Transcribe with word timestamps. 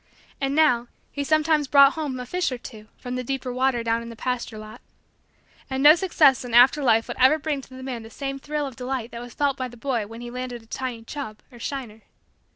And, 0.41 0.55
now, 0.55 0.87
he 1.11 1.23
sometimes 1.23 1.67
brought 1.67 1.93
home 1.93 2.19
a 2.19 2.25
fish 2.25 2.51
or 2.51 2.57
two 2.57 2.87
from 2.97 3.13
the 3.13 3.23
deeper 3.23 3.53
water 3.53 3.83
down 3.83 4.01
in 4.01 4.09
the 4.09 4.15
pasture 4.15 4.57
lot; 4.57 4.81
and 5.69 5.83
no 5.83 5.93
success 5.93 6.43
in 6.43 6.55
after 6.55 6.81
life 6.81 7.07
would 7.07 7.17
ever 7.19 7.37
bring 7.37 7.61
to 7.61 7.69
the 7.69 7.83
man 7.83 8.01
the 8.01 8.09
same 8.09 8.39
thrill 8.39 8.65
of 8.65 8.75
delight 8.75 9.11
that 9.11 9.21
was 9.21 9.35
felt 9.35 9.57
by 9.57 9.67
the 9.67 9.77
boy 9.77 10.07
when 10.07 10.21
he 10.21 10.31
landed 10.31 10.63
a 10.63 10.65
tiny 10.65 11.03
"chub" 11.03 11.41
or 11.51 11.59
"shiner." 11.59 12.01